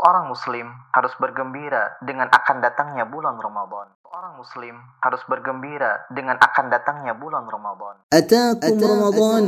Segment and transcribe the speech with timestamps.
[0.00, 0.64] Seorang muslim
[0.96, 3.92] harus bergembira dengan akan datangnya bulan Ramadan.
[4.00, 8.00] Seorang muslim harus bergembira dengan akan datangnya bulan Ramadan.
[8.08, 9.44] Atakum Ramadan,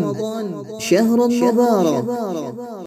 [0.76, 2.04] syahrul mubarak.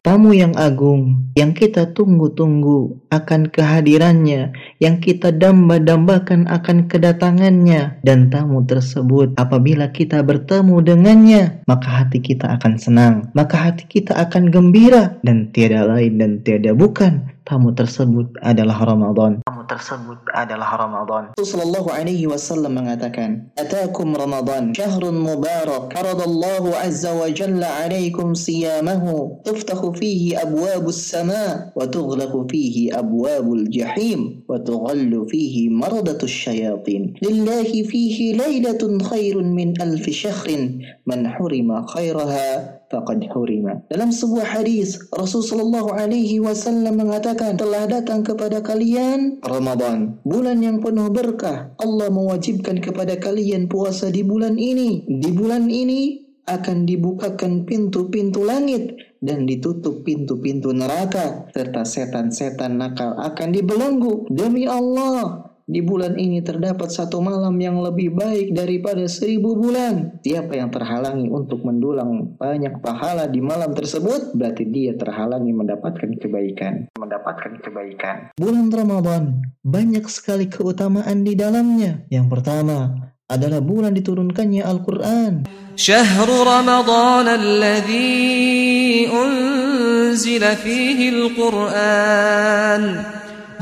[0.05, 7.97] Tamu yang agung, yang kita tunggu-tunggu akan kehadirannya, yang kita damba-dambakan akan kedatangannya.
[8.05, 14.13] Dan tamu tersebut apabila kita bertemu dengannya, maka hati kita akan senang, maka hati kita
[14.13, 19.45] akan gembira dan tiada lain dan tiada bukan tamu tersebut adalah Ramadan.
[19.65, 21.33] Tersebut adalah Ramadan.
[21.33, 29.97] Sallallahu alaihi wasallam mengatakan, "Atakum Ramadan, syahrun mubarak, faradallahu azza wa jalla alaikum siyamahu, tuftahu
[29.97, 37.17] fihi abwabus sama, wa tughlaqu fihi abwabul jahim, wa tughallu fihi maradatus syayatin.
[37.25, 45.01] Lillahi fihi lailatun khairun min alfi syahrin, man hurima khairaha faqad hurima." Dalam sebuah hadis,
[45.09, 51.71] Rasul sallallahu alaihi wasallam mengatakan, "Telah datang kepada kalian Ramadan, bulan yang penuh berkah.
[51.79, 55.07] Allah mewajibkan kepada kalian puasa di bulan ini.
[55.07, 63.49] Di bulan ini akan dibukakan pintu-pintu langit dan ditutup pintu-pintu neraka serta setan-setan nakal akan
[63.49, 70.21] dibelenggu demi Allah di bulan ini terdapat satu malam yang lebih baik daripada seribu bulan.
[70.21, 76.93] Siapa yang terhalangi untuk mendulang banyak pahala di malam tersebut, berarti dia terhalangi mendapatkan kebaikan.
[77.01, 78.37] Mendapatkan kebaikan.
[78.37, 82.05] Bulan Ramadan, banyak sekali keutamaan di dalamnya.
[82.13, 85.49] Yang pertama, adalah bulan diturunkannya Al-Quran.
[85.73, 92.81] Syahrul Ramadhan alladhi unzila fihi Al-Quran.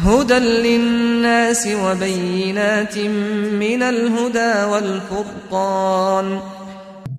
[0.03, 2.97] هدى للناس وبينات
[3.63, 6.39] من الهدى والفرقان.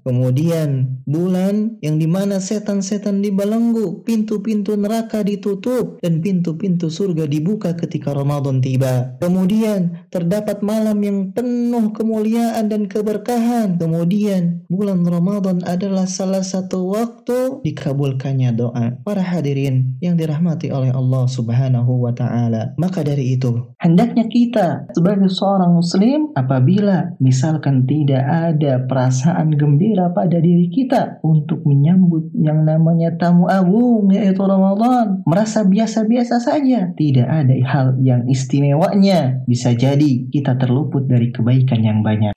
[0.05, 8.13] Kemudian bulan yang di mana setan-setan dibelenggu, pintu-pintu neraka ditutup, dan pintu-pintu surga dibuka ketika
[8.13, 9.17] Ramadan tiba.
[9.25, 13.81] Kemudian terdapat malam yang penuh kemuliaan dan keberkahan.
[13.81, 19.01] Kemudian bulan Ramadan adalah salah satu waktu dikabulkannya doa.
[19.01, 22.77] Para hadirin yang dirahmati oleh Allah Subhanahu wa taala.
[22.77, 30.39] Maka dari itu, hendaknya kita sebagai seorang muslim apabila misalkan tidak ada perasaan gembira pada
[30.43, 37.55] diri kita untuk menyambut yang namanya tamu agung yaitu Ramadan merasa biasa-biasa saja tidak ada
[37.67, 39.43] hal yang istimewanya.
[39.47, 42.35] Bisa jadi kita terluput dari kebaikan yang banyak.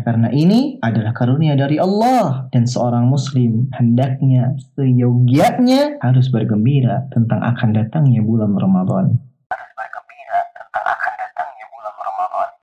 [0.00, 7.76] Karena ini adalah karunia dari Allah dan seorang muslim hendaknya seyogianya harus bergembira tentang akan
[7.76, 9.20] datangnya bulan Ramadan